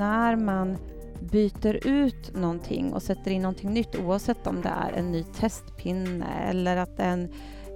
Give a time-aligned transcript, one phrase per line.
[0.00, 0.76] när man
[1.20, 6.26] byter ut någonting och sätter in någonting nytt oavsett om det är en ny testpinne
[6.48, 7.28] eller att det är en,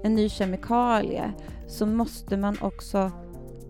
[0.02, 1.32] en ny kemikalie
[1.68, 3.10] så måste man också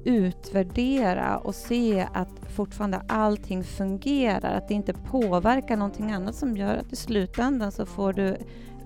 [0.05, 6.77] utvärdera och se att fortfarande allting fungerar, att det inte påverkar någonting annat som gör
[6.77, 8.37] att i slutändan så får du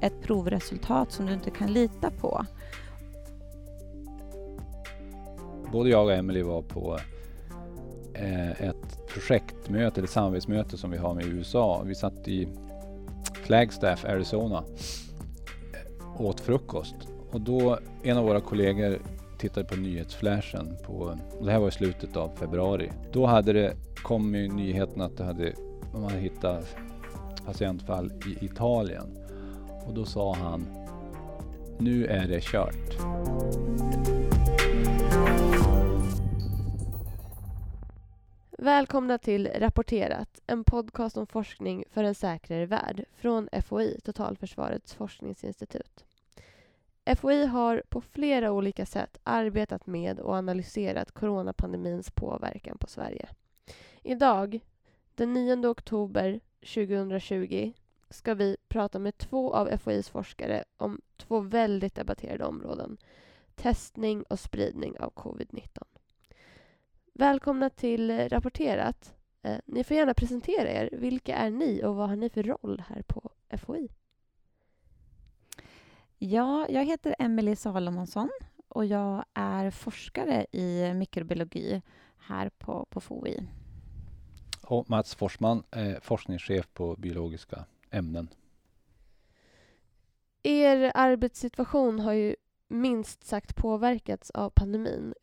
[0.00, 2.46] ett provresultat som du inte kan lita på.
[5.72, 6.98] Både jag och Emily var på
[8.20, 11.82] Eh, ett projektmöte eller samarbetsmöte som vi har med USA.
[11.84, 12.48] Vi satt i
[13.32, 14.64] Flagstaff, Arizona
[15.72, 16.94] eh, åt frukost
[17.30, 18.98] och då en av våra kollegor
[19.38, 22.90] tittade på nyhetsflashen på, det här var i slutet av februari.
[23.12, 25.52] Då hade det kommit nyheten att det hade,
[25.92, 26.76] man hade hittat
[27.46, 29.18] patientfall i Italien
[29.86, 30.66] och då sa han
[31.78, 32.98] nu är det kört.
[38.68, 46.04] Välkomna till Rapporterat, en podcast om forskning för en säkrare värld från FOI, Totalförsvarets forskningsinstitut.
[47.16, 53.28] FOI har på flera olika sätt arbetat med och analyserat coronapandemins påverkan på Sverige.
[54.02, 54.60] Idag,
[55.14, 57.72] den 9 oktober 2020,
[58.10, 62.98] ska vi prata med två av FOIs forskare om två väldigt debatterade områden.
[63.54, 65.97] Testning och spridning av covid-19.
[67.18, 69.14] Välkomna till Rapporterat.
[69.42, 70.90] Eh, ni får gärna presentera er.
[70.92, 73.88] Vilka är ni och vad har ni för roll här på FOI?
[76.18, 78.30] Ja, jag heter Emelie Salomonsson
[78.68, 81.82] och jag är forskare i mikrobiologi
[82.18, 83.48] här på, på FOI.
[84.62, 85.62] Och Mats Forsman,
[86.00, 88.28] forskningschef på biologiska ämnen.
[90.42, 92.36] Er arbetssituation har ju
[92.68, 95.14] minst sagt påverkats av pandemin.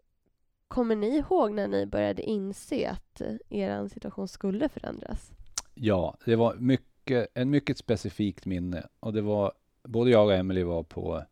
[0.67, 5.31] Kommer ni ihåg när ni började inse att er situation skulle förändras?
[5.73, 10.63] Ja, det var mycket, en mycket specifikt minne och det var både jag och Emily
[10.63, 11.23] var på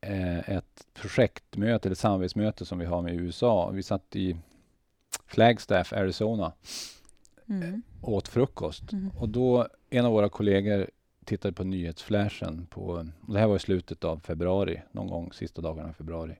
[0.00, 3.70] eh, ett projektmöte eller samarbetsmöte som vi har med USA.
[3.70, 4.36] Vi satt i
[5.26, 6.52] Flagstaff, Arizona
[7.46, 7.82] mm.
[8.02, 9.10] åt frukost mm.
[9.18, 10.90] och då en av våra kollegor
[11.24, 15.90] tittade på nyhetsflashen på, det här var i slutet av februari, någon gång sista dagarna
[15.90, 16.36] i februari.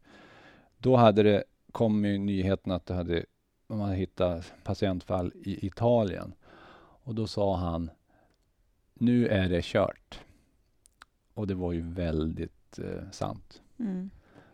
[0.78, 3.24] Då hade det kommit nyheten att det hade,
[3.66, 6.34] man hade hittat patientfall i Italien.
[7.04, 7.90] Och då sa han,
[8.94, 10.20] nu är det kört.
[11.34, 13.62] Och det var ju väldigt eh, sant.
[13.78, 14.10] Mm.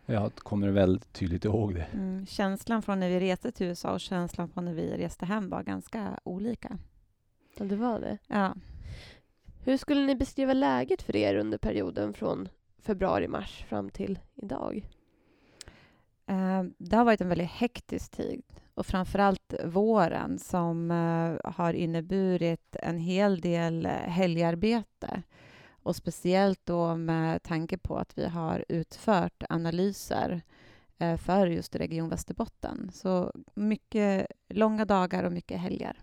[0.06, 1.86] Jag kommer väldigt tydligt ihåg det.
[1.92, 2.26] Mm.
[2.26, 5.62] Känslan från när vi reste till USA och känslan från när vi reste hem var
[5.62, 6.78] ganska olika.
[7.56, 8.18] Ja, det var det?
[8.26, 8.54] Ja.
[9.64, 14.88] Hur skulle ni beskriva läget för er under perioden från februari-mars fram till idag?
[16.28, 18.42] Eh, det har varit en väldigt hektisk tid
[18.74, 25.22] och framförallt våren som eh, har inneburit en hel del eh, helgarbete.
[25.70, 30.42] Och speciellt då med tanke på att vi har utfört analyser
[30.98, 32.90] eh, för just Region Västerbotten.
[32.92, 35.96] Så mycket långa dagar och mycket helger.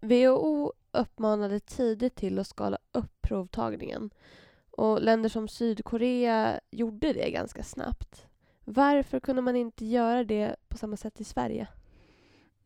[0.00, 4.10] WHO uppmanade tidigt till att skala upp provtagningen
[4.76, 8.26] och länder som Sydkorea gjorde det ganska snabbt.
[8.64, 11.66] Varför kunde man inte göra det på samma sätt i Sverige?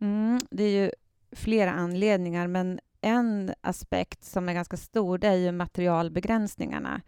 [0.00, 0.91] Mm, det är ju
[1.32, 7.00] flera anledningar, men en aspekt som är ganska stor det är ju materialbegränsningarna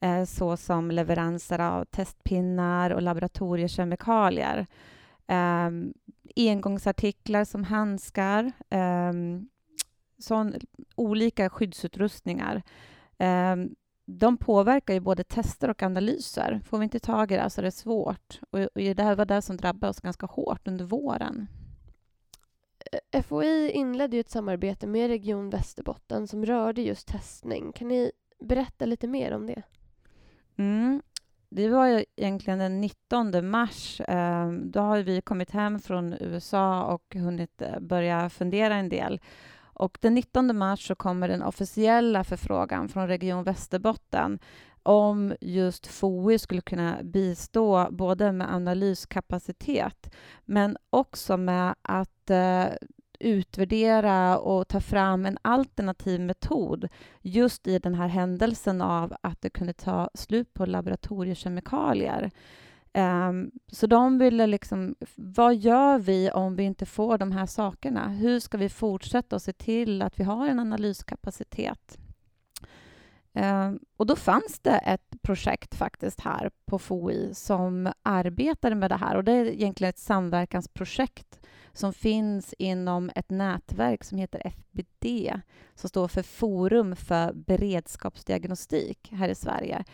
[0.00, 4.66] eh, såsom leveranser av testpinnar och laboratoriekemikalier.
[5.26, 5.70] Eh,
[6.36, 9.12] engångsartiklar som handskar, eh,
[10.18, 10.54] sån,
[10.94, 12.62] olika skyddsutrustningar.
[13.18, 13.56] Eh,
[14.06, 16.60] de påverkar ju både tester och analyser.
[16.64, 18.40] Får vi inte tag i det så är det svårt.
[18.50, 21.46] Och, och det här var det som drabbade oss ganska hårt under våren.
[23.12, 27.72] Eh, FOI inledde ju ett samarbete med Region Västerbotten som rörde just testning.
[27.72, 29.62] Kan ni berätta lite mer om det?
[30.56, 31.02] Mm.
[31.48, 34.00] Det var ju egentligen den 19 mars.
[34.00, 39.20] Eh, då har vi kommit hem från USA och hunnit eh, börja fundera en del.
[39.74, 44.38] Och den 19 mars så kommer den officiella förfrågan från Region Västerbotten
[44.82, 52.66] om just FOI skulle kunna bistå både med analyskapacitet men också med att eh,
[53.18, 56.88] utvärdera och ta fram en alternativ metod
[57.20, 62.30] just i den här händelsen av att det kunde ta slut på laboratoriekemikalier.
[62.98, 68.08] Um, så de ville liksom, vad gör vi om vi inte får de här sakerna?
[68.08, 71.98] Hur ska vi fortsätta att se till att vi har en analyskapacitet?
[73.32, 78.96] Um, och då fanns det ett projekt faktiskt här på FOI som arbetade med det
[78.96, 79.16] här.
[79.16, 81.40] Och det är egentligen ett samverkansprojekt
[81.74, 85.32] som finns inom ett nätverk som heter FBD
[85.74, 89.84] som står för Forum för beredskapsdiagnostik här i Sverige.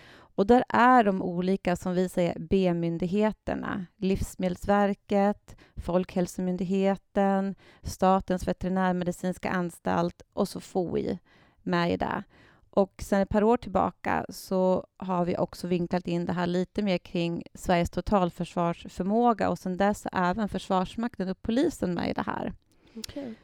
[0.40, 3.86] Och där är de olika, som vi säger, B-myndigheterna.
[3.96, 11.18] Livsmedelsverket, Folkhälsomyndigheten, Statens veterinärmedicinska anstalt och så FOI
[11.62, 12.22] med i det.
[12.70, 16.82] Och sen ett par år tillbaka så har vi också vinklat in det här lite
[16.82, 22.52] mer kring Sveriges totalförsvarsförmåga och sen dess även Försvarsmakten och polisen med i det här.
[22.94, 23.34] Okay.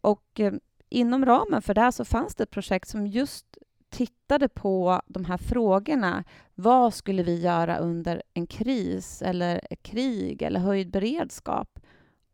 [0.00, 0.52] Och eh,
[0.88, 3.58] inom ramen för det här så fanns det ett projekt som just
[3.90, 6.24] tittade på de här frågorna.
[6.54, 11.80] Vad skulle vi göra under en kris eller krig eller höjd beredskap?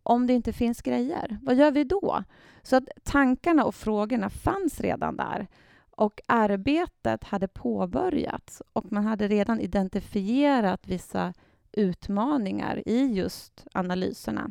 [0.02, 2.24] Om det inte finns grejer, vad gör vi då?
[2.62, 5.46] Så att tankarna och frågorna fanns redan där.
[5.96, 11.34] Och arbetet hade påbörjats och man hade redan identifierat vissa
[11.72, 14.50] utmaningar i just analyserna.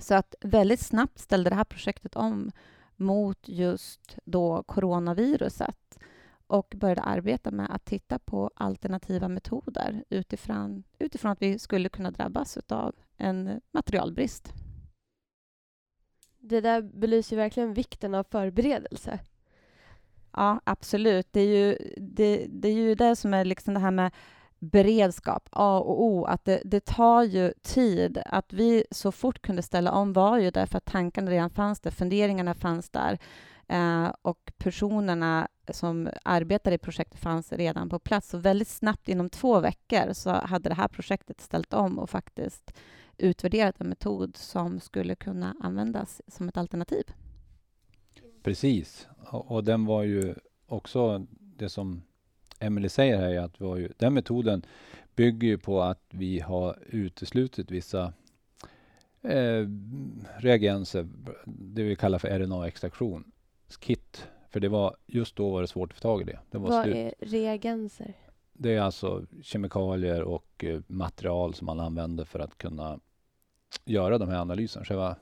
[0.00, 2.50] Så att väldigt snabbt ställde det här projektet om
[2.96, 5.98] mot just då coronaviruset
[6.46, 12.10] och började arbeta med att titta på alternativa metoder utifrån, utifrån att vi skulle kunna
[12.10, 14.52] drabbas av en materialbrist.
[16.38, 19.18] Det där belyser verkligen vikten av förberedelse.
[20.32, 21.28] Ja, absolut.
[21.30, 24.10] Det är ju det, det, är ju det som är liksom det här med
[24.58, 28.18] beredskap, A och O, att det, det, tar ju tid.
[28.26, 31.90] Att vi så fort kunde ställa om var ju därför att tankarna redan fanns där,
[31.90, 33.18] funderingarna fanns där
[33.68, 38.28] eh, och personerna som arbetade i projektet fanns redan på plats.
[38.28, 42.72] Så väldigt snabbt, inom två veckor, så hade det här projektet ställt om och faktiskt
[43.18, 47.04] utvärderat en metod som skulle kunna användas som ett alternativ.
[48.42, 50.34] Precis, och, och den var ju
[50.66, 52.02] också det som
[52.58, 54.62] Emelie säger här, att var ju, den metoden
[55.16, 58.12] bygger ju på att vi har uteslutit vissa
[59.22, 59.66] eh,
[60.38, 61.08] reagenser,
[61.44, 63.32] det vi kallar för RNA-extraktion,
[63.80, 64.28] kit.
[64.50, 66.38] För det var, just då var det svårt att få tag i det.
[66.50, 66.96] det var Vad slut.
[66.96, 68.14] är reagenser?
[68.52, 73.00] Det är alltså kemikalier och eh, material som man använder för att kunna
[73.84, 74.84] göra de här analyserna.
[74.84, 75.16] Själva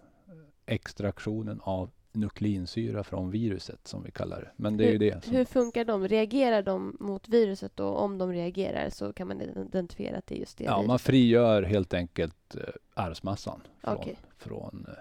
[0.67, 4.51] extraktionen av nukleinsyra från viruset som vi kallar det.
[4.57, 5.25] Men det är hur, ju det.
[5.25, 5.35] Som...
[5.35, 6.09] Hur funkar de?
[6.09, 7.89] Reagerar de mot viruset då?
[7.89, 10.89] Om de reagerar så kan man identifiera att det är just det Ja, viruset.
[10.89, 12.63] man frigör helt enkelt eh,
[12.95, 14.15] arvsmassan från, okay.
[14.39, 14.95] från eh,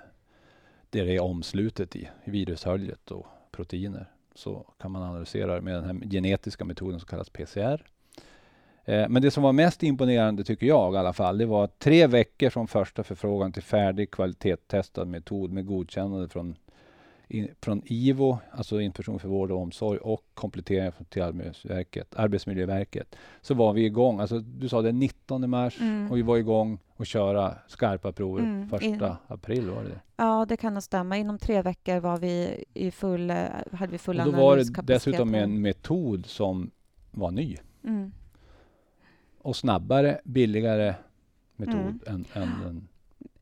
[0.89, 4.05] det det är omslutet i, virushöljet och proteiner.
[4.35, 7.83] Så kan man analysera med den här genetiska metoden som kallas PCR.
[8.85, 12.07] Eh, men det som var mest imponerande, tycker jag i alla fall, det var tre
[12.07, 16.55] veckor från första förfrågan till färdig kvalitetstestad metod med godkännande från
[17.29, 23.53] in, från IVO, alltså Inspektion för vård och omsorg och komplettering till Arbetsmiljöverket, Arbetsmiljöverket, så
[23.53, 24.19] var vi igång.
[24.19, 26.11] Alltså, du sa den 19 mars mm.
[26.11, 28.69] och vi var igång och köra skarpa prover mm.
[28.69, 29.69] första april.
[29.69, 31.17] Var det Ja, det kan nog stämma.
[31.17, 33.31] Inom tre veckor var vi i full,
[33.71, 36.71] hade vi full och Då var det dessutom en metod som
[37.11, 37.57] var ny.
[37.83, 38.11] Mm.
[39.41, 40.95] Och snabbare, billigare
[41.55, 41.99] metod mm.
[42.07, 42.87] än, än den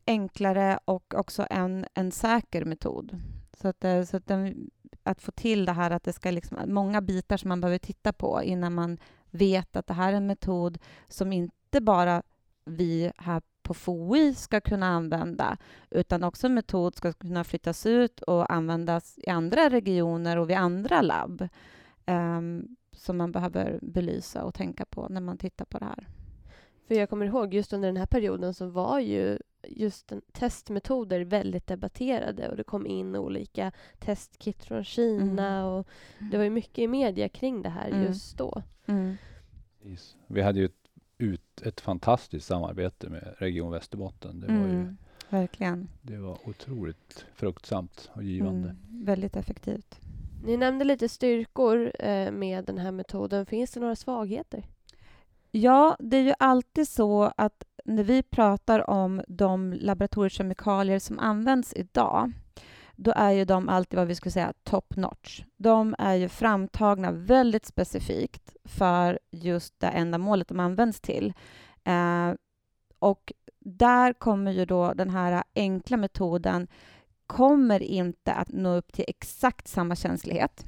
[0.08, 3.20] enklare och också en, en säker metod.
[3.60, 4.70] Så att, eh, så att, den,
[5.02, 8.12] att få till det här att det ska liksom, många bitar som man behöver titta
[8.12, 8.98] på innan man
[9.30, 10.78] vet att det här är en metod
[11.08, 12.22] som inte bara
[12.64, 15.56] vi här på FOI ska kunna använda,
[15.90, 20.56] utan också en metod ska kunna flyttas ut och användas i andra regioner och vid
[20.56, 21.48] andra labb
[22.06, 26.08] um, som man behöver belysa och tänka på när man tittar på det här.
[26.86, 29.38] För jag kommer ihåg just under den här perioden så var ju
[29.68, 35.64] just testmetoder väldigt debatterade och det kom in olika testkit från Kina mm.
[35.64, 35.88] och
[36.30, 38.02] det var ju mycket i media kring det här mm.
[38.02, 38.62] just då.
[38.86, 39.16] Mm.
[40.26, 40.88] Vi hade ju ett,
[41.18, 44.40] ut, ett fantastiskt samarbete med Region Västerbotten.
[44.40, 44.96] Det var ju mm.
[45.28, 45.88] Verkligen.
[46.02, 48.68] Det var otroligt fruktsamt och givande.
[48.68, 49.04] Mm.
[49.04, 50.00] Väldigt effektivt.
[50.44, 53.46] Ni nämnde lite styrkor eh, med den här metoden.
[53.46, 54.64] Finns det några svagheter?
[55.50, 61.72] Ja, det är ju alltid så att när vi pratar om de laboratoriekemikalier som används
[61.76, 62.32] idag
[62.96, 65.42] då är ju de alltid vad vi skulle säga top notch.
[65.56, 71.32] De är ju framtagna väldigt specifikt för just det ändamålet de används till.
[71.84, 72.32] Eh,
[72.98, 76.68] och där kommer ju då den här enkla metoden
[77.26, 80.66] kommer inte att nå upp till exakt samma känslighet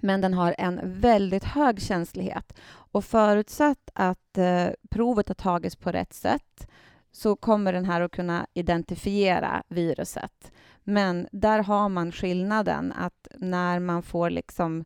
[0.00, 2.58] men den har en väldigt hög känslighet.
[2.92, 6.68] Och förutsatt att eh, provet har tagits på rätt sätt
[7.12, 10.52] så kommer den här att kunna identifiera viruset.
[10.84, 14.84] Men där har man skillnaden att när man får liksom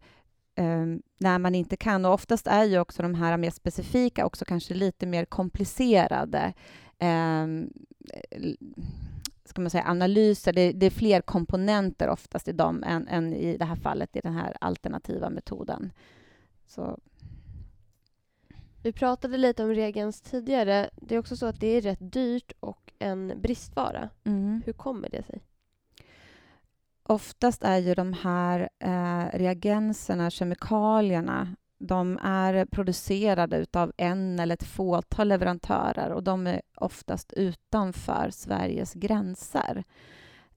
[0.54, 0.86] eh,
[1.18, 2.04] när man inte kan.
[2.04, 6.52] Och oftast är ju också de här mer specifika också kanske lite mer komplicerade
[6.98, 7.46] eh,
[9.44, 10.52] ska man säga, analyser.
[10.52, 14.20] Det, det, är fler komponenter oftast i dem än, än, i det här fallet i
[14.20, 15.92] den här alternativa metoden.
[16.66, 16.98] Så.
[18.86, 20.90] Vi pratade lite om reagens tidigare.
[20.96, 24.08] Det är också så att det är rätt dyrt och en bristvara.
[24.24, 24.62] Mm.
[24.66, 25.42] Hur kommer det sig?
[27.02, 34.66] Oftast är ju de här eh, reagenserna, kemikalierna, de är producerade av en eller ett
[34.66, 39.84] fåtal leverantörer och de är oftast utanför Sveriges gränser.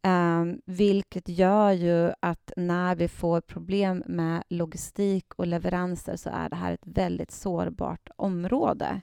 [0.04, 6.50] Um, vilket gör ju att när vi får problem med logistik och leveranser så är
[6.50, 9.02] det här ett väldigt sårbart område.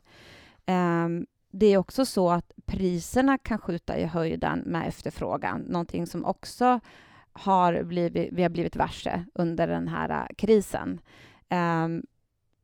[0.66, 6.24] Um, det är också så att priserna kan skjuta i höjden med efterfrågan, någonting som
[6.24, 6.80] också
[7.32, 11.00] har blivit, vi har blivit varse under den här äh, krisen.
[11.50, 12.02] Um,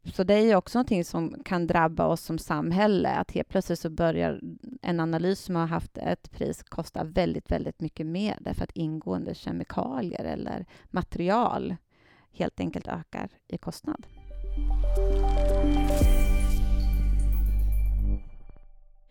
[0.04, 3.78] så det är ju också någonting som kan drabba oss som samhälle, att helt plötsligt
[3.78, 4.40] så börjar
[4.82, 9.34] en analys som har haft ett pris kosta väldigt, väldigt mycket mer därför att ingående
[9.34, 11.76] kemikalier eller material
[12.32, 14.06] helt enkelt ökar i kostnad.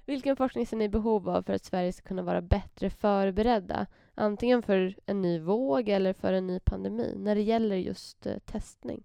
[0.06, 4.62] Vilken forskning ser ni behov av för att Sverige ska kunna vara bättre förberedda antingen
[4.62, 9.04] för en ny våg eller för en ny pandemi när det gäller just eh, testning?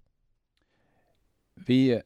[1.66, 2.00] Vi,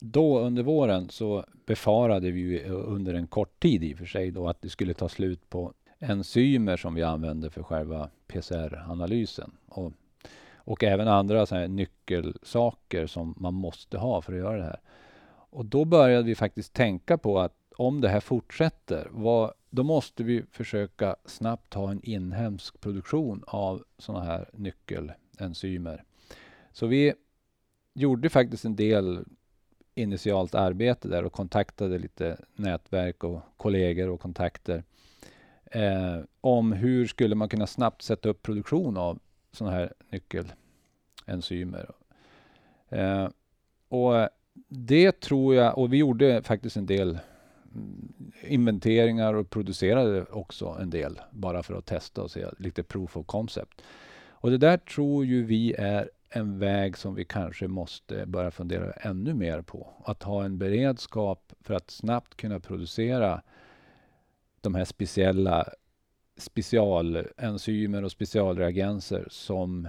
[0.00, 4.48] då under våren så befarade vi under en kort tid i och för sig då
[4.48, 9.52] att det skulle ta slut på enzymer som vi använder för själva PCR-analysen.
[9.66, 9.92] Och,
[10.54, 14.80] och även andra så här nyckelsaker som man måste ha för att göra det här.
[15.50, 20.24] Och då började vi faktiskt tänka på att om det här fortsätter, vad, då måste
[20.24, 26.04] vi försöka snabbt ha en inhemsk produktion av sådana här nyckelenzymer.
[26.72, 27.14] Så vi
[27.96, 29.24] gjorde faktiskt en del
[29.94, 34.84] initialt arbete där och kontaktade lite nätverk och kollegor och kontakter
[35.64, 39.18] eh, om hur skulle man kunna snabbt sätta upp produktion av
[39.52, 41.90] sådana här nyckelenzymer.
[42.88, 43.28] Eh,
[43.88, 44.28] och
[44.68, 47.18] det tror jag, och vi gjorde faktiskt en del
[47.74, 48.12] mm,
[48.42, 53.26] inventeringar och producerade också en del bara för att testa och se lite proof of
[53.26, 53.82] concept.
[54.28, 58.92] Och det där tror ju vi är en väg som vi kanske måste börja fundera
[58.92, 59.88] ännu mer på.
[60.04, 63.42] Att ha en beredskap för att snabbt kunna producera
[64.60, 65.68] de här speciella
[66.36, 69.88] specialenzymer och specialreagenser som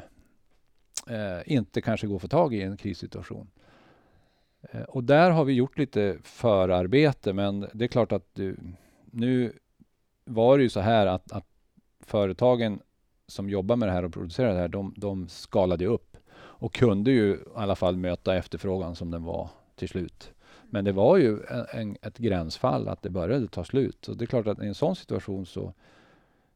[1.09, 3.49] eh, inte kanske går att få tag i i en krissituation.
[4.61, 8.57] Eh, och där har vi gjort lite förarbete, men det är klart att du,
[9.05, 9.53] nu
[10.25, 11.47] var det ju så här att, att,
[11.99, 12.79] företagen
[13.27, 16.17] som jobbar med det här och producerar det här, de, de skalade upp
[16.59, 20.33] och kunde ju i alla fall möta efterfrågan som den var till slut.
[20.69, 24.05] Men det var ju en, en, ett gränsfall att det började ta slut.
[24.05, 25.73] Så det är klart att i en sån situation så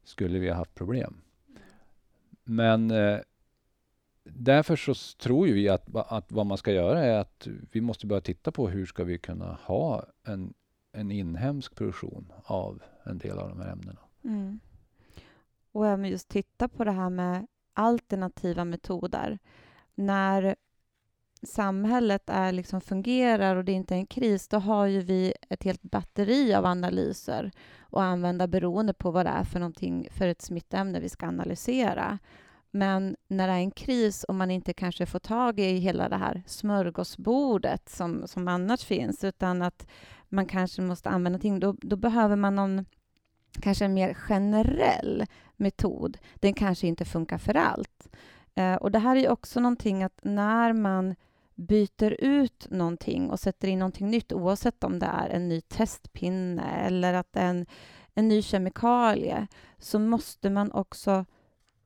[0.04, 1.14] skulle vi ha haft problem.
[2.44, 3.18] Men eh,
[4.24, 8.06] därför så tror ju vi att, att vad man ska göra är att vi måste
[8.06, 10.54] börja titta på hur ska vi kunna ha en,
[10.92, 14.00] en inhemsk produktion av en del av de här ämnena.
[14.24, 14.60] Mm.
[15.72, 19.38] Och även just titta på det här med alternativa metoder.
[19.94, 20.56] När
[21.42, 25.62] samhället är liksom fungerar och det inte är en kris, då har ju vi ett
[25.62, 27.50] helt batteri av analyser
[27.90, 32.18] att använda beroende på vad det är för någonting för ett smittämne vi ska analysera.
[32.70, 36.16] Men när det är en kris och man inte kanske får tag i hela det
[36.16, 39.86] här smörgåsbordet som, som annars finns, utan att
[40.28, 42.84] man kanske måste använda någonting, då, då behöver man någon
[43.60, 46.18] kanske en mer generell metod.
[46.34, 48.08] Den kanske inte funkar för allt.
[48.54, 51.14] Eh, och det här är också någonting att när man
[51.54, 56.70] byter ut någonting och sätter in någonting nytt, oavsett om det är en ny testpinne
[56.86, 57.66] eller att det är en,
[58.14, 59.46] en ny kemikalie,
[59.78, 61.24] så måste man också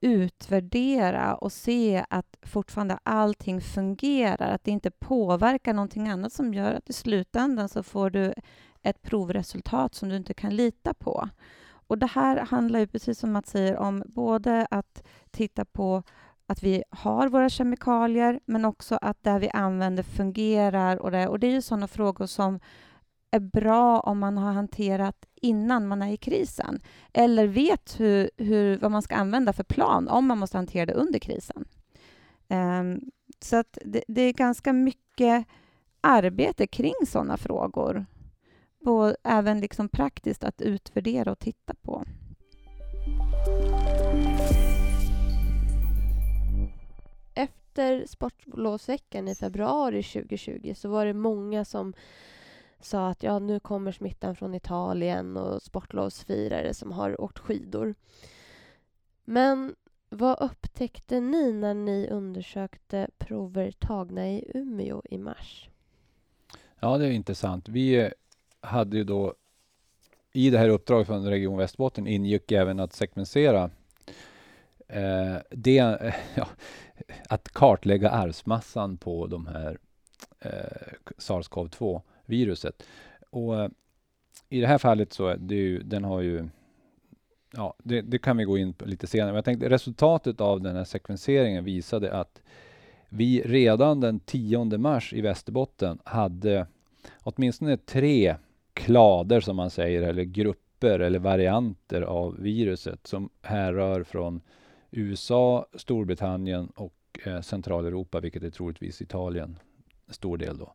[0.01, 6.73] utvärdera och se att fortfarande allting fungerar, att det inte påverkar någonting annat som gör
[6.73, 8.35] att i slutändan så får du
[8.83, 11.29] ett provresultat som du inte kan lita på.
[11.89, 16.03] Och Det här handlar ju, precis som Mats säger, om både att titta på
[16.47, 20.97] att vi har våra kemikalier, men också att det vi använder fungerar.
[20.97, 22.61] Och det, och det är ju sådana frågor som
[23.31, 26.81] är bra om man har hanterat innan man är i krisen
[27.13, 30.93] eller vet hur, hur, vad man ska använda för plan om man måste hantera det
[30.93, 31.65] under krisen.
[32.49, 33.01] Um,
[33.41, 35.47] så att det, det, är ganska mycket
[36.01, 38.07] arbete kring sådana frågor.
[38.85, 42.05] Och även liksom praktiskt att utvärdera och titta på.
[47.79, 51.95] Efter sportlovsveckan i februari 2020 så var det många som
[52.81, 57.95] sa att ja, nu kommer smittan från Italien och sportlovsfirare som har åkt skidor.
[59.25, 59.75] Men
[60.09, 65.69] vad upptäckte ni när ni undersökte prover tagna i Umeå i mars?
[66.81, 67.69] Ja, det är intressant.
[67.69, 68.11] Vi eh,
[68.61, 69.35] hade ju då
[70.33, 73.71] i det här uppdraget från Region Västerbotten ingick även att sekvensera
[74.89, 76.49] eh, det, eh, ja,
[77.29, 79.79] att kartlägga arvsmassan på de här
[80.41, 82.83] eh, SARS-CoV-2-viruset.
[83.31, 83.69] Och eh,
[84.49, 86.49] i det här fallet så är det ju, den har ju
[87.57, 89.29] Ja, det, det, kan vi gå in på lite senare.
[89.29, 92.43] Men jag tänkte resultatet av den här sekvenseringen visade att
[93.09, 96.67] vi redan den 10 mars i Västerbotten hade
[97.23, 98.37] åtminstone tre
[98.73, 104.41] klader som man säger, eller grupper eller varianter av viruset som härrör från
[104.97, 109.59] USA, Storbritannien och eh, Centraleuropa, vilket är troligtvis Italien,
[110.09, 110.75] stor del då.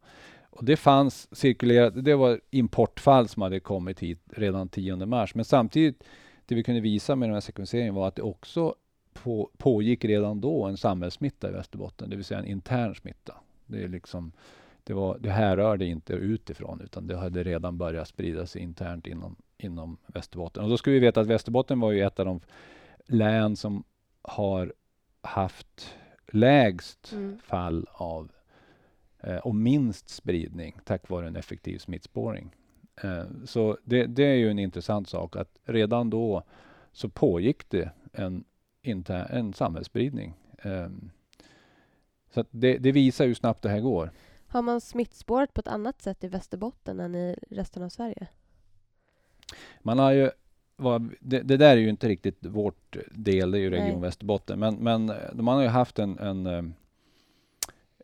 [0.50, 5.46] Och det fanns cirkulerat, det var importfall som hade kommit hit redan 10 mars, men
[5.46, 6.04] samtidigt
[6.46, 8.76] det vi kunde visa med den här sekvenseringen var att det också
[9.14, 13.34] på, pågick redan då en samhällssmitta i Västerbotten, det vill säga en intern smitta.
[13.66, 14.32] Det, är liksom,
[14.84, 19.36] det, var, det härrörde inte utifrån, utan det hade redan börjat sprida sig internt inom,
[19.58, 20.64] inom Västerbotten.
[20.64, 22.40] Och då ska vi veta att Västerbotten var ju ett av de
[23.08, 23.84] län som
[24.22, 24.74] har
[25.22, 25.96] haft
[26.28, 27.38] lägst mm.
[27.38, 28.32] fall av
[29.20, 32.56] eh, och minst spridning tack vare en effektiv smittspårning.
[33.04, 36.44] Eh, så det, det, är ju en intressant sak att redan då
[36.92, 38.44] så pågick det en,
[38.82, 40.34] inter, en samhällsspridning.
[40.58, 40.90] Eh,
[42.34, 44.12] så det, det, visar hur snabbt det här går.
[44.48, 48.28] Har man smittspårat på ett annat sätt i Västerbotten än i resten av Sverige?
[49.82, 50.32] Man har ju
[51.20, 54.02] det, det, där är ju inte riktigt vårt del, det är ju Region Nej.
[54.02, 54.60] Västerbotten.
[54.60, 56.64] Men, men man har ju haft en, en eh,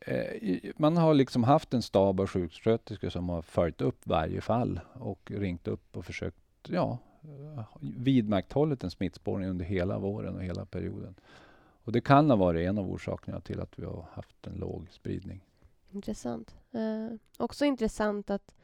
[0.07, 4.79] Eh, man har liksom haft en stab av sjuksköterskor som har följt upp varje fall
[4.93, 6.97] och ringt upp och försökt ja,
[7.79, 11.15] vidmakthållit en smittspårning under hela våren och hela perioden.
[11.83, 14.87] Och det kan ha varit en av orsakerna till att vi har haft en låg
[14.91, 15.41] spridning.
[15.91, 16.55] Intressant.
[16.71, 18.55] Eh, också intressant att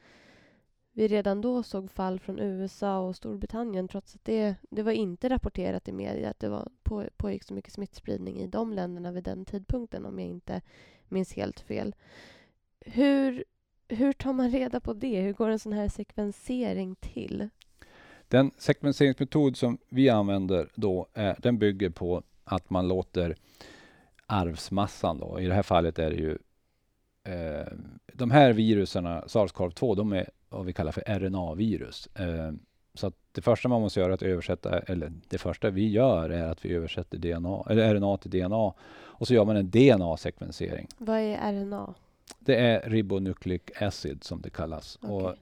[0.96, 5.28] vi redan då såg fall från USA och Storbritannien trots att det, det var inte
[5.28, 9.24] rapporterat i media att det var, på, pågick så mycket smittspridning i de länderna vid
[9.24, 10.60] den tidpunkten om jag inte
[11.08, 11.94] minns helt fel.
[12.80, 13.44] Hur,
[13.88, 15.20] hur tar man reda på det?
[15.20, 17.48] Hur går en sån här sekvensering till?
[18.28, 23.36] Den sekvenseringsmetod som vi använder då, är, den bygger på att man låter
[24.26, 26.38] arvsmassan, då, i det här fallet är det ju
[27.24, 27.72] eh,
[28.12, 32.08] de här viruserna, SARS-CoV-2, de är vad vi kallar för RNA-virus.
[32.14, 32.52] Eh,
[32.94, 36.44] så det första man måste göra är att översätta, eller det första vi gör är
[36.44, 38.72] att vi översätter DNA, eller RNA till DNA
[39.16, 40.88] och så gör man en DNA-sekvensering.
[40.98, 41.94] Vad är RNA?
[42.38, 44.98] Det är ribonucleic acid som det kallas.
[45.02, 45.16] Okay.
[45.16, 45.34] Och,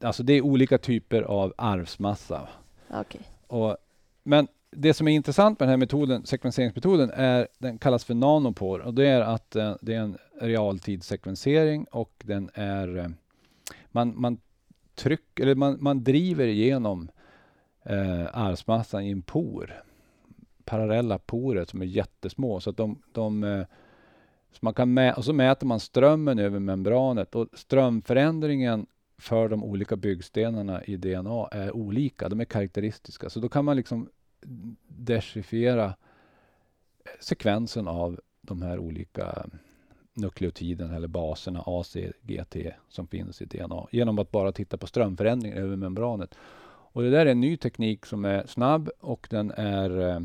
[0.00, 2.48] alltså det är olika typer av arvsmassa.
[2.88, 3.20] Okay.
[3.46, 3.76] Och,
[4.22, 8.80] men det som är intressant med den här metoden, sekvenseringsmetoden är, den kallas för nanopor
[8.80, 13.08] och det är att uh, det är en realtidssekvensering och den är uh,
[13.90, 14.40] man, man
[14.94, 17.10] tryck, eller man, man driver igenom
[17.84, 19.82] eh, arvsmassan i en por
[20.64, 22.60] parallella porer som är jättesmå.
[22.60, 23.64] Så att de, de eh,
[24.52, 28.86] så man kan mä och så mäter man strömmen över membranet och strömförändringen
[29.18, 32.28] för de olika byggstenarna i DNA är olika.
[32.28, 33.30] De är karaktäristiska.
[33.30, 34.08] Så då kan man liksom
[34.88, 35.92] dechiffrera eh,
[37.20, 39.46] sekvensen av de här olika
[40.14, 42.56] nukleotiden eller baserna AC, GT,
[42.88, 46.34] som finns i DNA genom att bara titta på strömförändringar över membranet.
[46.92, 50.20] Och det där är en ny teknik som är snabb och den är eh,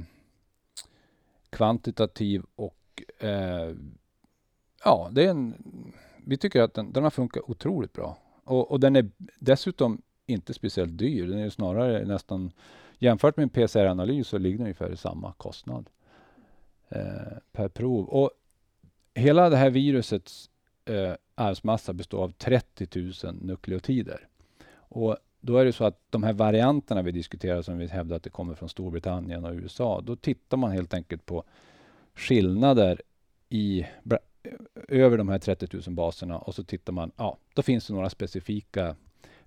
[1.50, 3.76] kvantitativ och eh,
[4.84, 5.56] ja, det är en,
[6.26, 8.18] vi tycker att den, den har funkat otroligt bra.
[8.44, 11.28] Och, och, den är dessutom inte speciellt dyr.
[11.28, 12.52] Den är snarare nästan,
[13.00, 15.90] jämfört med en PCR-analys så ligger den ungefär i samma kostnad
[16.90, 18.06] eh, per prov.
[18.06, 18.32] Och
[19.16, 20.50] hela det här virusets
[20.86, 22.88] eh, arvsmassa består av 30
[23.24, 24.28] 000 nukleotider.
[24.74, 28.24] Och då är det så att de här varianterna vi diskuterar som vi hävdar att
[28.24, 31.44] det kommer från Storbritannien och USA, då tittar man helt enkelt på
[32.14, 33.02] skillnader
[33.50, 33.86] i
[34.88, 38.10] över de här 30 000 baserna och så tittar man, ja, då finns det några
[38.10, 38.96] specifika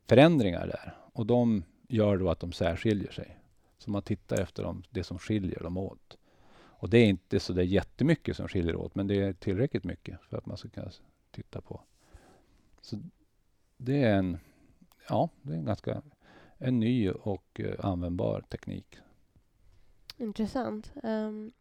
[0.06, 3.36] förändringar där och de gör då att de särskiljer sig.
[3.78, 6.17] Så man tittar efter dem, det som skiljer dem åt.
[6.80, 10.20] Och det är inte så där jättemycket som skiljer åt, men det är tillräckligt mycket
[10.22, 10.90] för att man ska kunna
[11.30, 11.80] titta på.
[12.80, 13.02] Så
[13.76, 14.38] det är en
[15.08, 16.02] ja, det är en ganska
[16.58, 18.98] en ny och eh, användbar teknik.
[20.16, 20.92] Intressant.
[21.02, 21.52] Um,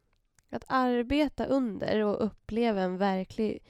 [0.49, 3.63] Att arbeta under och uppleva en verklig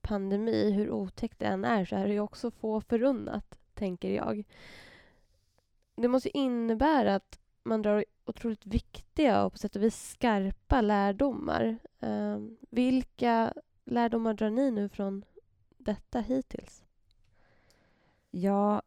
[0.00, 4.44] pandemi, hur otäckt det än är, så är det ju också få förunnat, tänker jag.
[5.96, 11.78] Det måste innebära att man drar otroligt viktiga och på sätt och vis skarpa lärdomar.
[12.00, 12.38] Eh,
[12.70, 13.52] vilka
[13.84, 15.24] lärdomar drar ni nu från
[15.78, 16.82] detta hittills?
[18.30, 18.82] Ja,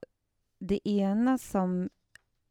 [0.59, 1.89] det ena som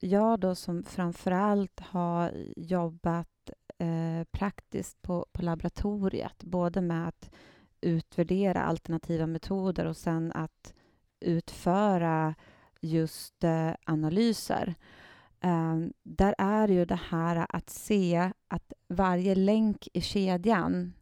[0.00, 7.30] jag då som framförallt har jobbat eh, praktiskt på, på laboratoriet, både med att
[7.80, 10.74] utvärdera alternativa metoder och sen att
[11.20, 12.34] utföra
[12.80, 14.74] just eh, analyser.
[15.42, 20.92] Eh, där är ju det här att se att varje länk i kedjan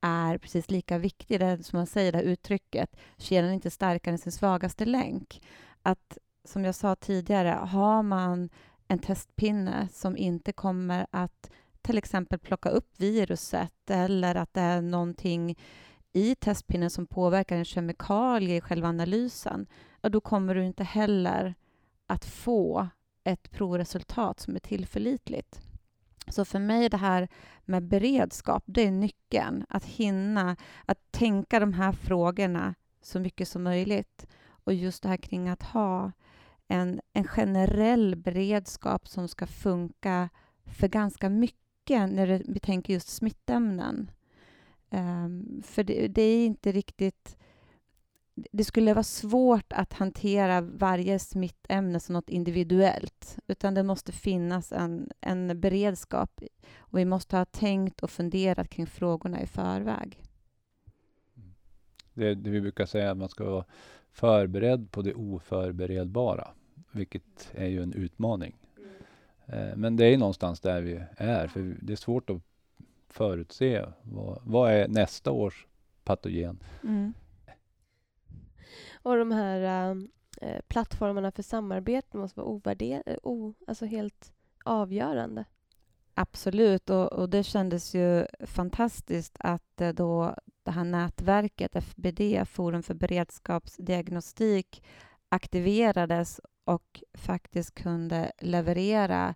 [0.00, 1.40] är precis lika viktig.
[1.40, 4.84] Det är som man säger, det här uttrycket, kedjan är inte starkare än sin svagaste
[4.84, 5.42] länk.
[5.82, 8.48] Att, som jag sa tidigare, har man
[8.88, 11.50] en testpinne som inte kommer att
[11.82, 15.56] till exempel plocka upp viruset eller att det är någonting
[16.12, 19.66] i testpinnen som påverkar en kemikalie i själva analysen,
[20.00, 21.54] ja, då kommer du inte heller
[22.06, 22.88] att få
[23.26, 25.60] ett provresultat som är tillförlitligt.
[26.28, 27.28] Så för mig det här
[27.64, 29.64] med beredskap, det är nyckeln.
[29.68, 34.26] Att hinna att tänka de här frågorna så mycket som möjligt.
[34.48, 36.12] Och just det här kring att ha
[36.68, 40.28] en, en generell beredskap som ska funka
[40.64, 44.10] för ganska mycket när det, vi tänker just smittämnen.
[44.90, 47.36] Um, för det, det, är inte riktigt...
[48.36, 54.72] Det skulle vara svårt att hantera varje smittämne som något individuellt, utan det måste finnas
[54.72, 56.40] en, en beredskap
[56.78, 60.22] och vi måste ha tänkt och funderat kring frågorna i förväg.
[62.14, 63.64] Det, det vi brukar säga att man ska vara
[64.12, 66.48] förberedd på det oförberedbara,
[66.92, 68.56] vilket är ju en utmaning.
[69.48, 69.80] Mm.
[69.80, 72.42] Men det är någonstans där vi är, för det är svårt att
[73.08, 75.66] förutse vad, vad är nästa års
[76.04, 76.58] patogen.
[76.82, 77.12] Mm.
[79.06, 79.94] Och de här
[80.40, 84.32] äh, plattformarna för samarbete måste vara ovärder, eh, o, alltså helt
[84.64, 85.44] avgörande.
[86.14, 92.94] Absolut, och, och, det kändes ju fantastiskt att då det här nätverket, FBD, Forum för
[92.94, 94.84] beredskapsdiagnostik,
[95.28, 99.34] aktiverades och faktiskt kunde leverera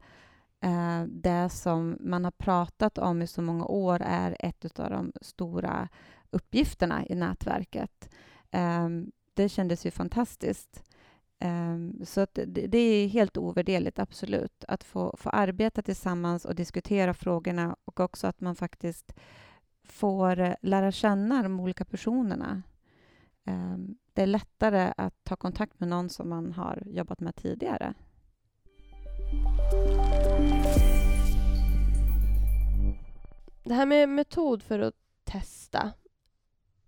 [0.60, 5.12] eh, det som man har pratat om i så många år är ett av de
[5.20, 5.88] stora
[6.30, 8.10] uppgifterna i nätverket.
[8.50, 8.88] Eh,
[9.34, 10.84] det kändes ju fantastiskt.
[11.44, 17.14] Um, så det, det, är helt ovärderligt, absolut, att få, få arbeta tillsammans och diskutera
[17.14, 19.12] frågorna och också att man faktiskt
[19.84, 22.62] får eh, lära känna de olika personerna.
[23.44, 27.94] Um, det är lättare att ta kontakt med någon som man har jobbat med tidigare.
[33.64, 35.92] Det här med metod för att testa.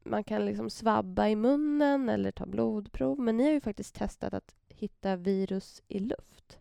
[0.04, 3.20] Man kan liksom svabba i munnen eller ta blodprov.
[3.20, 6.58] Men ni har ju faktiskt testat att hitta virus i luft.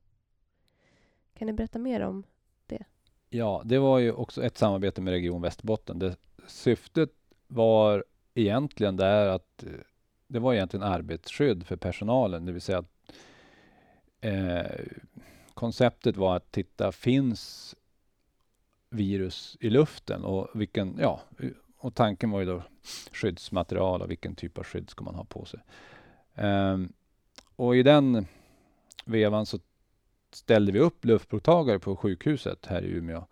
[1.33, 2.23] Kan ni berätta mer om
[2.65, 2.83] det?
[3.29, 5.99] Ja, det var ju också ett samarbete med Region Västerbotten.
[5.99, 6.15] Det,
[6.47, 7.09] syftet
[7.47, 9.69] var egentligen där att eh,
[10.27, 12.91] det var egentligen arbetsskydd för personalen, det vill säga att
[14.21, 14.85] eh,
[15.53, 17.75] konceptet var att titta, finns
[18.89, 21.21] virus i luften och vilken, ja,
[21.81, 22.63] och tanken var ju då
[23.11, 25.59] skyddsmaterial och vilken typ av skydd ska man ha på sig.
[26.35, 26.93] Um,
[27.55, 28.25] och i den
[29.05, 29.59] vevan så
[30.31, 33.25] ställde vi upp luftprovtagare på sjukhuset här i Umeå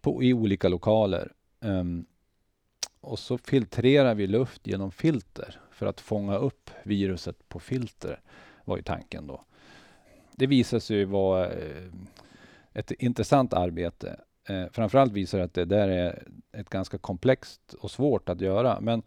[0.00, 1.32] på, i olika lokaler.
[1.60, 2.06] Um,
[3.00, 8.20] och så filtrerar vi luft genom filter för att fånga upp viruset på filter,
[8.64, 9.44] var ju tanken då.
[10.32, 11.92] Det visade sig vara eh,
[12.72, 14.20] ett intressant arbete.
[14.48, 18.80] Eh, framförallt visar det att det där är ett ganska komplext och svårt att göra.
[18.80, 19.02] Men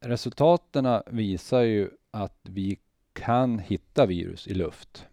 [0.00, 2.78] resultaten visar ju att vi
[3.12, 5.06] kan hitta virus i luft.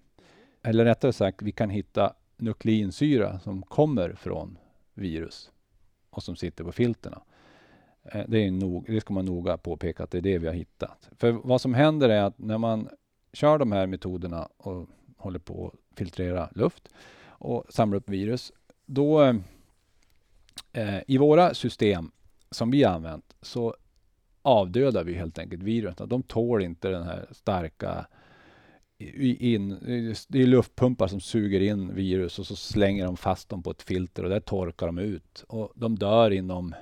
[0.63, 4.57] Eller rättare sagt, vi kan hitta nukleinsyra som kommer från
[4.93, 5.51] virus
[6.09, 7.21] och som sitter på filterna.
[8.03, 10.53] Eh, det, är nog, det ska man noga påpeka att det är det vi har
[10.53, 11.09] hittat.
[11.17, 12.89] För vad som händer är att när man
[13.33, 16.89] kör de här metoderna och håller på att filtrera luft
[17.19, 18.51] och samla upp virus,
[18.87, 19.23] då
[20.73, 22.11] eh, i våra system
[22.51, 23.75] som vi har använt så
[24.41, 26.09] avdödar vi helt enkelt virusen.
[26.09, 28.07] De tål inte den här starka
[29.39, 29.69] in,
[30.27, 33.81] det är luftpumpar som suger in virus och så slänger de fast dem på ett
[33.81, 35.43] filter och där torkar de ut.
[35.47, 36.75] Och de dör inom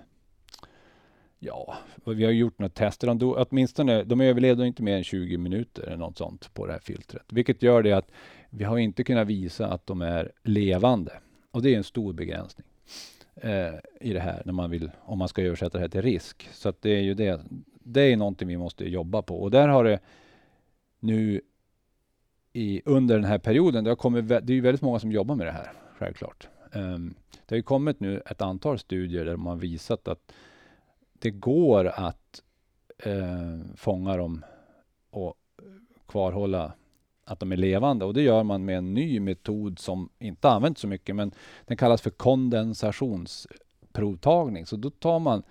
[1.40, 3.08] Ja, vi har gjort några tester.
[3.08, 6.74] De, dog, åtminstone, de överlevde inte mer än 20 minuter eller något sånt på det
[6.74, 7.26] här filtret.
[7.30, 8.12] Vilket gör det att
[8.50, 11.12] vi har inte kunnat visa att de är levande.
[11.56, 12.68] Och det är en stor begränsning.
[13.36, 16.50] eh, i det här när man vill, om man ska översätta det här till risk.
[16.52, 17.42] Så att det är ju det.
[17.80, 20.00] Det är någonting vi måste jobba på och där har det
[21.00, 21.42] nu
[22.54, 25.36] i, under den här perioden, det, har kommit, det är ju väldigt många som jobbar
[25.36, 26.48] med det här, självklart.
[26.74, 27.16] Um,
[27.46, 30.32] det har ju kommit nu ett antal studier där de har visat att
[31.14, 32.42] det går att
[32.98, 34.46] eh, fånga dem
[35.10, 35.34] och
[36.08, 36.74] kvarhålla
[37.26, 40.82] att de är levande och det gör man med en ny metod som inte används
[40.82, 41.32] så mycket men
[41.66, 44.66] den kallas för kondensationsprovtagning.
[44.66, 45.44] Så då tar man,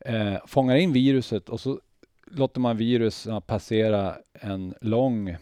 [0.00, 1.80] eh, fångar in viruset och så
[2.26, 5.36] låter man viruset passera en lång,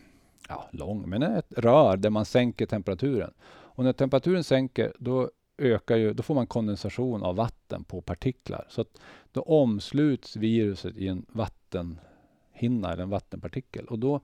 [0.49, 3.33] ja lång, men ett rör där man sänker temperaturen.
[3.51, 8.67] Och när temperaturen sänker då ökar ju, då får man kondensation av vatten på partiklar.
[8.69, 9.01] Så att
[9.33, 14.21] då omsluts viruset i en vattenhinna eller en vattenpartikel och då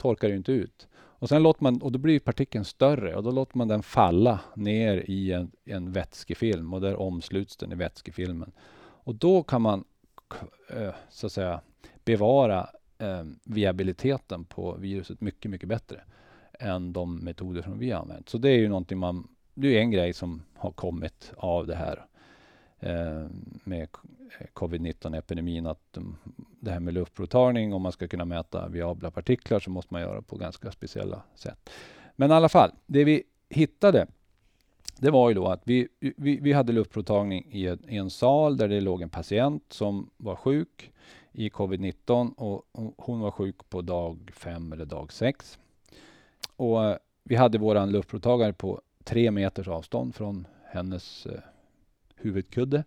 [0.00, 0.88] torkar det inte ut.
[0.92, 4.40] Och sen låter man, och då blir partikeln större och då låter man den falla
[4.54, 8.52] ner i en, en vätskefilm och där omsluts den i vätskefilmen.
[9.04, 9.84] Och då kan man
[11.08, 11.60] så att säga
[12.04, 16.00] bevara eh, viabiliteten på viruset mycket, mycket bättre
[16.52, 18.28] än de metoder som vi har använt.
[18.28, 21.76] Så det är ju någonting man, det är en grej som har kommit av det
[21.76, 22.09] här eh,
[22.80, 23.26] Eh,
[23.64, 23.88] med
[24.38, 26.16] eh, covid-19-epidemin att mm,
[26.60, 30.22] det här med luftprovtagning, om man ska kunna mäta viabla partiklar så måste man göra
[30.22, 31.70] på ganska speciella sätt.
[32.16, 34.06] Men i alla fall, det vi hittade
[35.00, 38.56] det var ju då att vi, vi, vi hade luftprovtagning i en, i en sal
[38.56, 40.92] där det låg en patient som var sjuk
[41.32, 42.62] i covid-19 och,
[42.96, 45.58] hon var sjuk på dag fem eller dag sex.
[46.56, 51.40] Och eh, vi hade våran luftprovtagare på tre meters avstånd från hennes eh,
[52.20, 52.84] huvudkudde.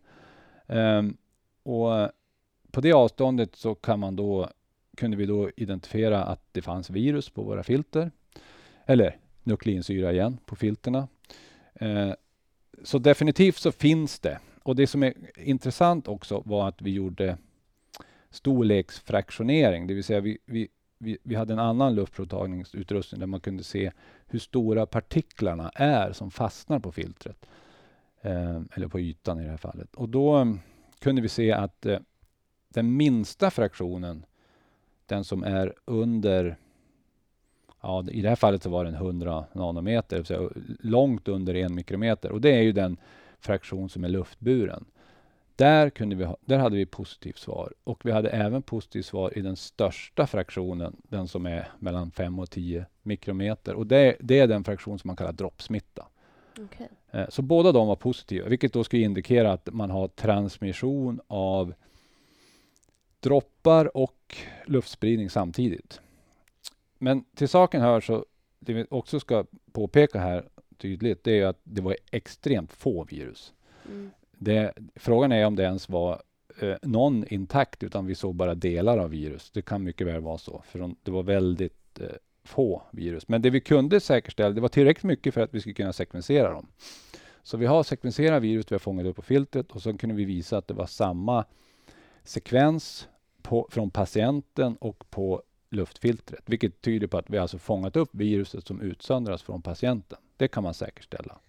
[0.68, 1.18] Um,
[1.64, 2.10] och
[2.72, 4.50] på det avståndet så kan man då,
[4.98, 8.12] kunde vi då identifiera att det fanns virus på våra filter.
[8.86, 11.08] Eller nukleinsyra igen på filterna.
[11.82, 12.14] Uh,
[12.84, 14.40] så definitivt så finns det.
[14.64, 17.38] Och det som är intressant också var att vi gjorde
[18.30, 20.68] storleksfraktionering, det vill säga vi, vi,
[20.98, 23.92] vi, vi hade en annan luftprovtagningsutrustning där man kunde se
[24.28, 27.46] hur stora partiklarna är som fastnar på filtret.
[28.26, 29.96] Eh, eller på ytan i det här fallet.
[29.96, 30.60] Och då mm,
[31.00, 32.00] kunde vi se att eh,
[32.70, 34.26] den minsta fraktionen,
[35.06, 36.58] den som är under
[37.82, 42.32] Ja, I det här fallet så var den 100 nanometer, så långt under en mikrometer.
[42.32, 42.98] Och det är ju den
[43.40, 44.86] fraktion som är luftburen.
[45.56, 47.74] Där, kunde vi ha, där hade vi positivt svar.
[47.84, 52.40] Och vi hade även positivt svar i den största fraktionen, den som är mellan 5
[52.40, 53.74] och 10 mikrometer.
[53.74, 56.08] Och det, det är den fraktion som man kallar droppsmitta.
[56.60, 56.88] Okay.
[57.12, 61.74] Eh, så båda de var positiva, vilket då skulle indikera att man har transmission av
[63.20, 64.36] droppar och
[64.66, 66.02] luftspridning samtidigt.
[66.98, 68.26] Men till saken hör så,
[68.60, 70.46] det vi också ska påpeka här
[70.78, 73.54] tydligt, det är att det var extremt få virus.
[73.86, 74.12] Mm.
[74.38, 76.22] Det, frågan är om det ens var
[76.62, 79.52] eh, någon intakt, utan vi såg bara delar av virus.
[79.52, 82.08] Det kan mycket väl vara så, för de, det var väldigt eh,
[82.44, 83.28] få virus.
[83.28, 86.52] Men det vi kunde säkerställa, det var tillräckligt mycket för att vi skulle kunna sekvensera
[86.52, 86.68] dem.
[87.44, 90.26] Så vi har sekvenserat virus vi har fångat upp på filtret och så kunde vi
[90.26, 91.46] visa att det var samma
[92.24, 93.08] sekvens
[93.42, 98.68] på, från patienten och på luftfiltret, vilket tyder på att vi alltså fångat upp viruset
[98.68, 100.20] som utsöndras från patienten.
[100.38, 101.40] Det kan man säkerställa.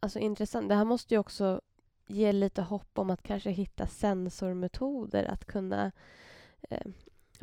[0.00, 0.68] Alltså intressant.
[0.68, 1.60] Det här måste ju också
[2.06, 5.92] ge lite hopp om att kanske hitta sensormetoder att kunna
[6.70, 6.86] eh,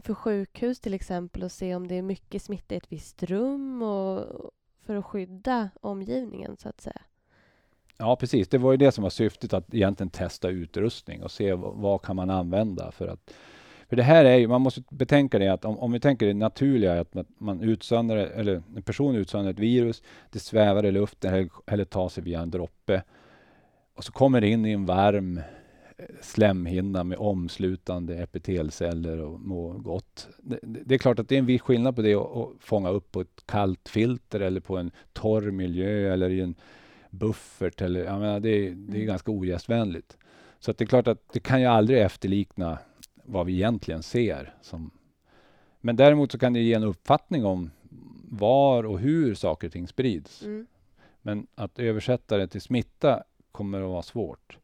[0.04, 3.82] för sjukhus till exempel och se om det är mycket smitta i ett visst rum
[3.82, 4.26] och
[4.86, 7.02] för att skydda omgivningen så att säga.
[7.98, 8.48] Ja, precis.
[8.48, 12.02] Det var ju det som var syftet, att egentligen testa utrustning och se vad, vad
[12.02, 13.34] kan man använda för att
[13.90, 16.34] för det här är ju, man måste betänka det att om, om vi tänker det
[16.34, 21.50] naturliga, att man utsöndrar, eller en person utsöndrar ett virus, det svävar i luften eller,
[21.66, 23.04] eller tar sig via en droppe
[23.96, 25.42] och så kommer det in i en varm
[26.22, 30.28] slemhinna med omslutande epitelceller och må gott.
[30.38, 33.12] Det, det, är klart att det är en viss skillnad på det att fånga upp
[33.12, 36.56] på ett kallt filter eller på en torr miljö eller i en
[37.10, 37.82] buffert.
[37.82, 39.06] Eller, jag menar, det, är, det är mm.
[39.06, 40.18] ganska ogästvänligt.
[40.60, 42.80] Så det är klart att det kan ju aldrig efterlikna
[43.24, 44.54] vad vi egentligen ser.
[44.62, 44.92] Som,
[45.82, 47.72] men däremot så kan det ge en uppfattning om
[48.32, 50.42] var och hur saker och ting sprids.
[50.42, 50.68] Mm.
[51.22, 54.58] Men att översätta det till smitta kommer att vara svårt.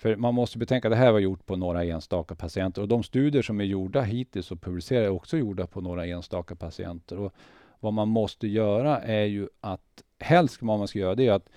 [0.00, 3.02] För man måste betänka att det här var gjort på några enstaka patienter och de
[3.02, 7.18] studier som är gjorda hittills och publicerade är också gjorda på några enstaka patienter.
[7.18, 7.32] Och
[7.80, 11.48] vad man måste göra är ju att helst vad man ska göra det är att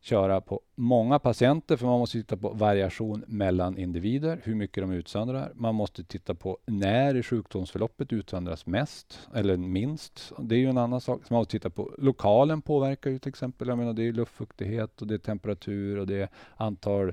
[0.00, 4.92] köra på många patienter, för man måste titta på variation mellan individer, hur mycket de
[4.92, 5.52] utsöndrar.
[5.54, 10.32] Man måste titta på när i sjukdomsförloppet utsöndras mest eller minst.
[10.38, 11.20] Det är ju en annan sak.
[11.26, 13.68] Så man måste titta på lokalen påverkar ju till exempel.
[13.68, 17.12] Jag menar, det är luftfuktighet och det är temperatur och det är antal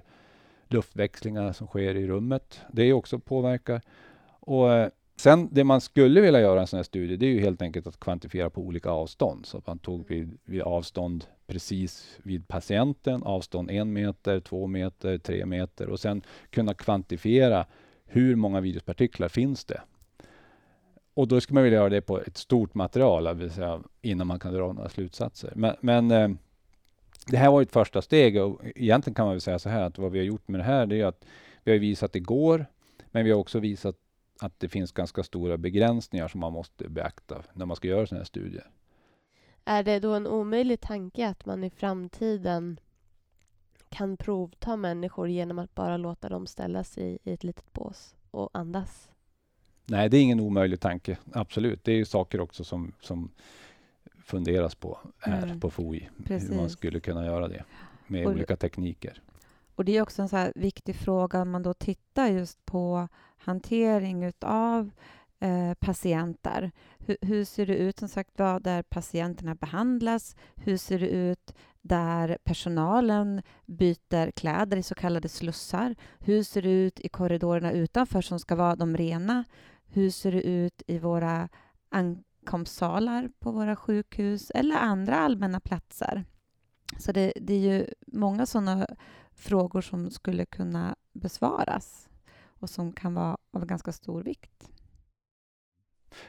[0.68, 2.62] luftväxlingar som sker i rummet.
[2.72, 3.82] Det är också påverkar.
[4.40, 7.40] Och eh, Sen det man skulle vilja göra en sån här studie, det är ju
[7.40, 9.46] helt enkelt att kvantifiera på olika avstånd.
[9.46, 15.18] Så att man tog vid, vid avstånd precis vid patienten, avstånd en meter, två meter,
[15.18, 17.66] tre meter och sen kunna kvantifiera
[18.06, 19.82] hur många viruspartiklar finns det.
[21.14, 24.40] Och då ska man vilja göra det på ett stort material, vill säga, innan man
[24.40, 25.54] kan dra några slutsatser.
[25.56, 26.30] Men, men eh,
[27.28, 29.98] det här var ett första steg och egentligen kan man väl säga så här att
[29.98, 31.26] vad vi har gjort med det här, det är att
[31.64, 32.66] vi har visat att det går,
[33.12, 33.96] men vi har också visat
[34.42, 38.20] att det finns ganska stora begränsningar som man måste beakta när man ska göra sådana
[38.20, 38.70] här studier.
[39.66, 42.80] Är det då en omöjlig tanke att man i framtiden
[43.90, 48.50] kan provta människor genom att bara låta dem ställa sig i ett litet bås och
[48.54, 49.10] andas?
[49.86, 51.18] Nej, det är ingen omöjlig tanke.
[51.34, 51.84] Absolut.
[51.84, 53.32] Det är ju saker också som, som
[54.24, 55.60] funderas på här mm.
[55.60, 56.10] på FOI.
[56.26, 56.52] Precis.
[56.52, 57.64] Hur man skulle kunna göra det
[58.08, 59.22] med och, olika tekniker.
[59.76, 63.08] Och Det är också en så viktig fråga om man då tittar just på
[63.38, 64.92] hantering av
[65.40, 66.72] eh, patienter.
[66.98, 70.36] Hur, hur, ser det ut som sagt där patienterna behandlas?
[70.56, 75.96] Hur ser det ut där personalen byter kläder i så kallade slussar?
[76.20, 79.44] Hur ser det ut i korridorerna utanför som ska vara de rena?
[79.86, 81.50] Hur ser det ut i våra
[82.44, 86.26] ankomstsalar på våra sjukhus eller andra allmänna platser?
[86.98, 88.88] Så det, det är ju många sådana
[89.32, 92.10] frågor som skulle kunna besvaras
[92.46, 94.70] och som kan vara av ganska stor vikt.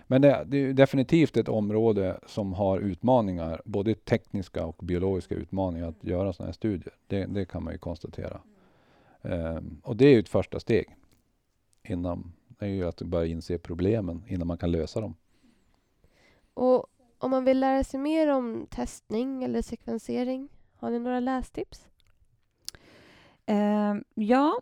[0.06, 5.88] Men det, det, är definitivt ett område som har utmaningar, både tekniska och biologiska utmaningar
[5.88, 6.94] att göra sådana här studier.
[7.06, 8.40] Det, det kan man ju konstatera.
[9.22, 10.96] Um, och det är ju ett första steg.
[11.88, 15.14] Innan, det är ju att börja inse problemen innan man kan lösa dem.
[16.54, 16.86] Och
[17.18, 21.86] om man vill lära sig mer om testning eller sekvensering, har ni några lästips?
[23.50, 24.60] Uh, ja,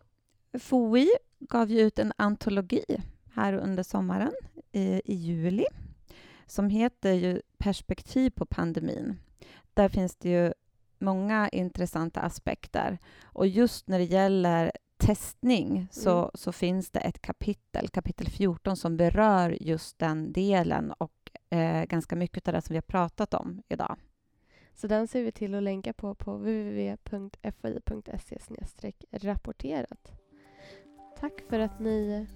[0.59, 3.03] FOI gav ju ut en antologi
[3.35, 4.33] här under sommaren
[4.73, 5.67] i, i juli
[6.47, 9.19] som heter ju Perspektiv på pandemin.
[9.75, 10.53] Där finns det ju
[10.99, 12.99] många intressanta aspekter.
[13.23, 16.31] Och just när det gäller testning så, mm.
[16.35, 21.22] så finns det ett kapitel, kapitel 14, som berör just den delen och
[21.53, 23.97] eh, ganska mycket av det som vi har pratat om idag.
[24.75, 27.03] Så den ser vi till att länka på på www.fi.se
[29.11, 30.13] rapporterat.
[31.21, 32.27] Tack för att ni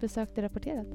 [0.00, 0.86] besökte Rapporterat.